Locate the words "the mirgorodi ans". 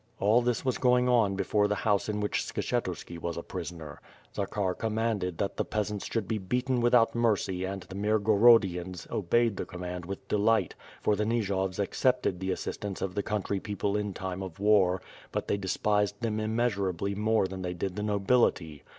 7.83-9.07